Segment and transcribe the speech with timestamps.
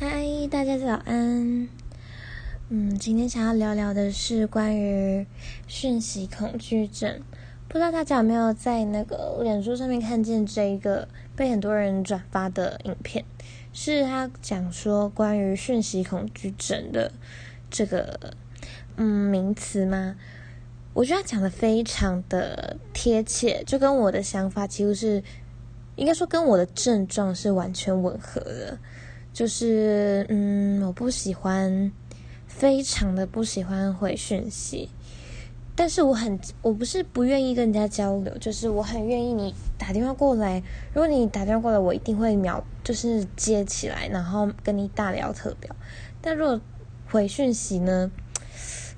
[0.00, 1.68] 嗨，大家早安。
[2.68, 5.26] 嗯，今天想要聊聊的是关于
[5.66, 7.20] 讯息恐惧症。
[7.66, 13.24] 不知道大家有没有在那个脸书上面看见这一个被很多人转发的影片？
[13.72, 17.10] 是他讲说关于讯息恐惧症的
[17.68, 18.36] 这个
[18.94, 20.14] 嗯名词吗？
[20.94, 25.20] 我觉得他讲的非常的贴切，就跟我的想法几乎是，
[25.96, 28.78] 应该说跟我的症状是完全吻合的。
[29.38, 31.92] 就是，嗯，我不喜欢，
[32.48, 34.88] 非常的不喜欢回讯息，
[35.76, 40.60] 但是我很，我不是不愿意跟人家交流，就是我很愿意你打电话过来，
[40.92, 45.76] 如果你打电话过来，我一定会秒，就是接起来，然后跟你大聊特聊。
[46.20, 46.60] 但如果
[47.08, 48.10] 回讯息呢，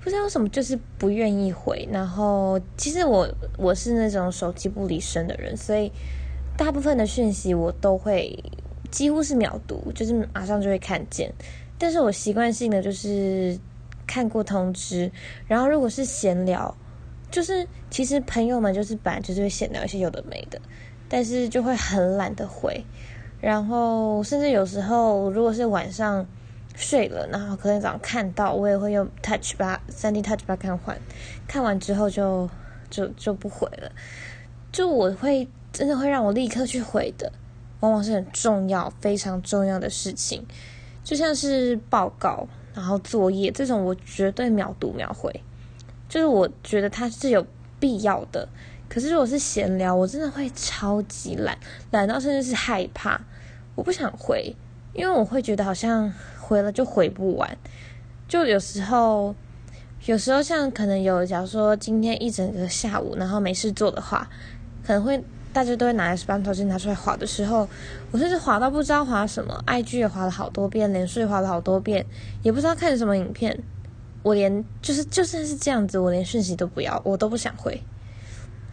[0.02, 1.86] 不知道为什么就是不愿意回。
[1.92, 3.28] 然后其实我
[3.58, 5.92] 我是那种手机不离身的人，所以
[6.56, 8.42] 大部分的讯息我都会。
[8.90, 11.32] 几乎是秒读，就是马上就会看见。
[11.78, 13.58] 但是我习惯性的就是
[14.06, 15.10] 看过通知，
[15.46, 16.76] 然后如果是闲聊，
[17.30, 20.60] 就是其实朋友们就是本来就是会闲聊一些有的没的，
[21.08, 22.84] 但是就会很懒得回。
[23.40, 26.26] 然后甚至有时候如果是晚上
[26.76, 31.00] 睡了，然后可能早上看到，我也会用 Touch 把三 D Touch 把看完，
[31.48, 32.50] 看完之后就
[32.90, 33.90] 就就不回了。
[34.70, 37.32] 就我会真的会让我立刻去回的。
[37.80, 40.46] 往往是很重要、非常重要的事情，
[41.02, 45.32] 就像是报告、然后作业这种，我绝对秒读秒回。
[46.08, 47.46] 就是我觉得它是有
[47.78, 48.46] 必要的。
[48.88, 51.56] 可是如果是闲聊，我真的会超级懒，
[51.90, 53.20] 懒到甚至是害怕，
[53.74, 54.54] 我不想回，
[54.92, 57.56] 因为我会觉得好像回了就回不完。
[58.28, 59.34] 就有时候，
[60.06, 64.28] 有时候像可能有，假如说今天一整个下午，然后没事做的话，
[64.84, 65.24] 可能会。
[65.52, 67.68] 大家都会拿来把手机拿出来划的时候，
[68.10, 72.06] 我甚至划到不知道划什么，IG 也划了好多遍，连睡划了好多遍，
[72.42, 73.58] 也不知道看什么影片。
[74.22, 77.82] 我连就是就算是这样子，我连讯息都不要，我都不想回。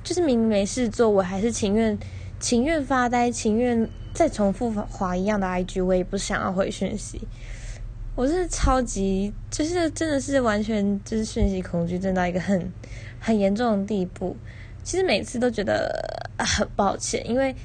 [0.03, 1.97] 就是明明没事做，我还是情愿
[2.39, 7.27] 情愿发呆，情愿再重复划一样的 IG，我也不想要回讯息。
[8.15, 12.71] 我是超级，就是真的是完全就是讯息恐惧症到一个很
[13.19, 14.35] 很严重的地步。
[14.83, 17.55] 其实每次都觉得很抱歉，因为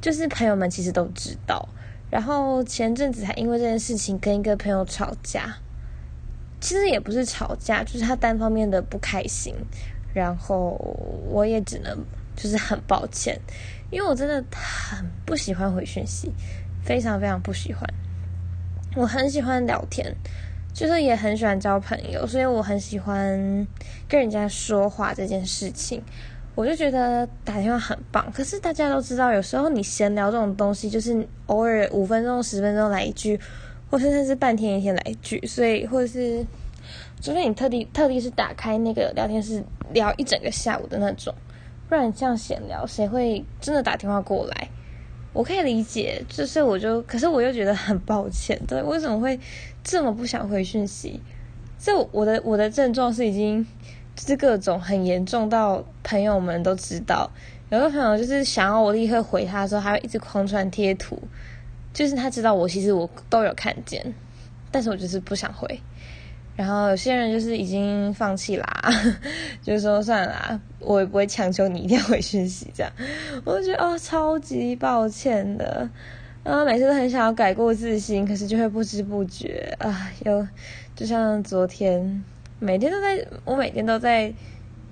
[0.00, 1.68] 就是朋友们其实都知道。
[2.10, 5.56] 然后前阵子还因为这件事情跟一个朋友吵架，
[6.60, 9.54] 其实也不是吵架，就是他单方面的不开心。
[10.12, 10.70] 然后
[11.30, 11.96] 我也只能
[12.36, 13.40] 就是很抱歉，
[13.90, 16.30] 因为我真的很不喜欢回讯息，
[16.84, 17.82] 非常非常不喜欢。
[18.94, 20.14] 我很喜欢聊天。
[20.74, 23.68] 就是也很喜欢交朋友，所以我很喜欢
[24.08, 26.02] 跟人家说话这件事情。
[26.54, 33.40] 我就觉得打电话很棒，可是大家都知道，有时候你闲聊这种东西，就是偶尔五分钟、十分钟来一句，
[33.90, 35.40] 或甚至是半天一天来一句。
[35.46, 36.44] 所以，或者是
[37.22, 41.34] 除非你特地特地是打开那个聊天室聊一整个下午的那种，
[41.88, 44.68] 不然这样闲聊，谁会真的打电话过来？
[45.32, 49.40] 我可以理解，就是我就，可是我又觉得很抱歉，对，为什么会
[49.82, 51.18] 这么不想回讯息？
[51.78, 53.66] 这我的我的症状是已经
[54.26, 57.30] 是各种很严重到朋友们都知道，
[57.70, 61.20] 有个朋友就是想要我立刻回他的时候，还会一直狂传贴图，
[61.92, 64.14] 就是他知道我其实我都有看见，
[64.70, 65.80] 但是我就是不想回。
[66.54, 68.92] 然后有些人就是已经放弃啦，
[69.62, 72.92] 就是说算了，我也不会强求你一定要回讯息这样。
[73.44, 75.88] 我就觉得哦，超级抱歉的，
[76.44, 80.46] 然后每次都很想要改过自新，可是就会不知不觉啊，又
[80.94, 82.22] 就像昨天，
[82.62, 84.32] 每天都在，我每天都在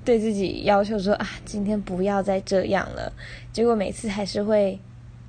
[0.04, 3.12] 对自己要求说啊，今天不要再这样了。
[3.53, 4.76] 结果每次还是会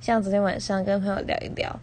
[0.00, 1.78] 像昨天晚上跟朋友聊一聊，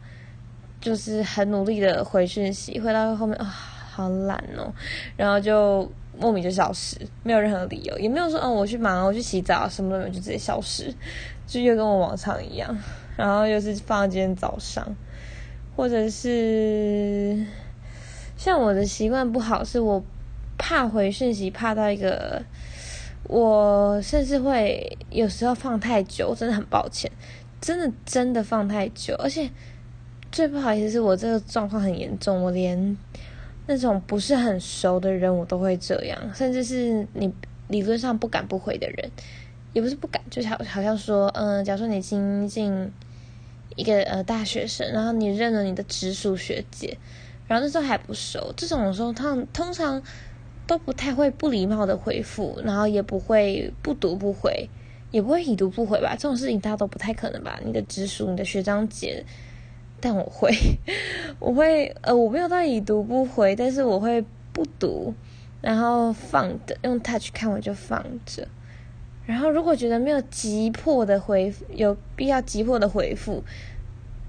[0.81, 3.45] 就是很努力的回讯息，回到后面啊。
[3.45, 4.71] 好懒哦，
[5.17, 10.93] 然后就莫名就消失，没有任何理由，也没有说嗯我去忙，我去洗澡，什么都没有，就直接消失，
[11.45, 12.77] 就又跟我往常一样。
[13.17, 14.95] 然后又是放到今天早上，
[15.75, 17.45] 或者是
[18.37, 20.01] 像我的习惯不好，是我
[20.59, 22.39] 怕回讯息，怕到一个
[23.23, 27.11] 我甚至会有时候放太久，真的很抱歉，
[27.59, 29.49] 真的真的放太久，而且
[30.31, 32.95] 最不好意思是我这个状况很严重，我连。
[33.71, 37.31] 那种不是很熟的人，我都会这样，甚至是你
[37.67, 39.11] 理论上不敢不回的人，
[39.73, 42.91] 也不是不敢，就好好像说，嗯，假如说你新进
[43.75, 46.97] 一个呃大学生，然后你认了你的直属学姐，
[47.47, 50.01] 然后那时候还不熟，这种时候他通常
[50.69, 54.69] 都不太会不礼貌的回复，然后也不会不读不回，
[55.09, 57.59] 也不会已读不回吧，这种事情大家都不太可能吧？
[57.65, 59.25] 你的直属，你的学长姐。
[59.99, 60.51] 但我会，
[61.41, 64.23] 我会呃，我没有到已读不回，但是我会
[64.53, 65.11] 不读，
[65.59, 68.47] 然后放的用 touch 看我就放着，
[69.25, 73.43] 然后如果觉得没有急迫的回，有必要急迫的回复，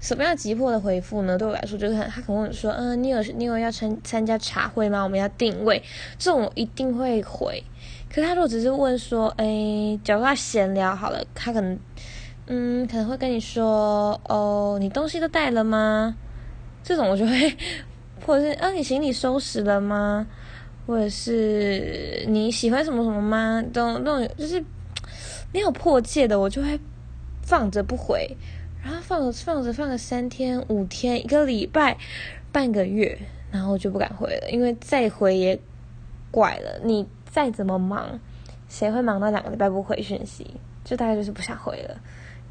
[0.01, 1.37] 什么样急迫的回复呢？
[1.37, 5.01] 对我来说就是他可能问说，嗯，你有你有要参参加茶会吗？
[5.03, 5.81] 我们要定位，
[6.17, 7.63] 这种我一定会回。
[8.09, 11.79] 可是他如果只是问说，哎，假如他闲聊好了，他可能。
[12.47, 16.13] 嗯，可能会跟你说哦，你东西都带了吗？
[16.83, 17.55] 这种我就会，
[18.25, 20.27] 或者是啊，你行李收拾了吗？
[20.85, 23.63] 或者是你喜欢什么什么吗？
[23.71, 24.61] 都那种就是
[25.53, 26.77] 没有迫切的，我就会
[27.41, 28.35] 放着不回，
[29.11, 31.97] 放着放着放个三天五天一个礼拜
[32.53, 33.19] 半个月，
[33.51, 35.59] 然后就不敢回了，因为再回也
[36.31, 36.79] 怪了。
[36.85, 38.17] 你再怎么忙，
[38.69, 40.47] 谁会忙到两个礼拜不回讯息？
[40.85, 41.97] 就大概就是不想回了。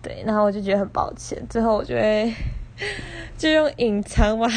[0.02, 2.30] 对，然后我就觉得很抱歉，最后我就会
[3.38, 4.54] 就用隐藏把它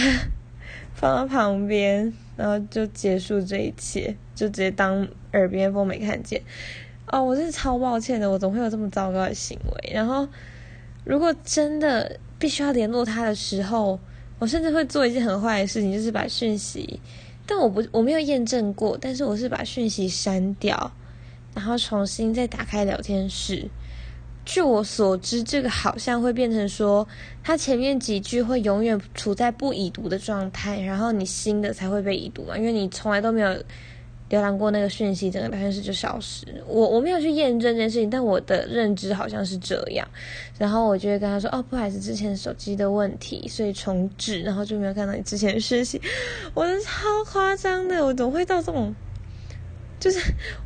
[0.94, 6.42] 放到旁边，然后就结束这一切，就直接当耳边风没看见。
[7.08, 9.94] 哦，我真是超抱歉的，我怎么会有这么糟糕的行为？
[9.94, 10.28] 然后，
[11.04, 14.00] 如果真的必须要联络他的时候，
[14.40, 17.00] 我甚至会做一件很坏的事情，就是把讯息，
[17.46, 20.92] 但我不我没有验证过，但是我是把讯息删掉，
[21.54, 23.68] 然后重新再打开聊天室。
[24.46, 27.08] 据我所知，这个好像会变成说，
[27.42, 33.64] 他前面几句会永远处在不已读的状态，然后你新的才会被已读嘛，因为你从来都没有
[34.34, 36.44] 浏览过那个讯息，整个聊天室就消失。
[36.66, 40.08] 我我没有去验证这件事情，但我的认知好像是这样。
[40.58, 46.02] 然后我就会跟他说：“哦，不好意思，之前手机的问题，所以重置，然后就没有看到你之前的讯息。”
[46.56, 48.96] 我的超夸张的，我怎么会到这种，
[50.00, 50.20] 就是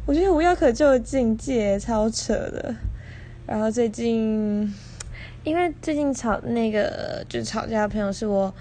[0.05, 2.73] 我觉得无药可救的境界，超扯的。
[3.45, 4.73] 然后最近，
[5.43, 8.53] 因为最近吵那个就是吵架的朋友是我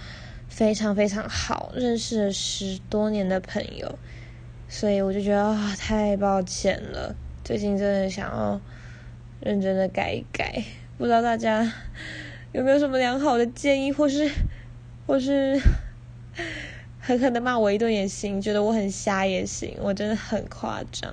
[0.48, 3.98] 非常非常好认识了十多年的朋友，
[4.78, 7.16] 所以我就觉得啊太抱歉了。
[7.42, 8.60] 最近真的想要
[9.40, 10.62] 认真的改一改，
[10.98, 11.72] 不知道大家
[12.52, 14.30] 有没有什么良好的建议，或是
[15.08, 15.58] 或是
[17.00, 21.10] 狠狠的骂我一顿也行，觉得我很瞎也行，我真的很夸张。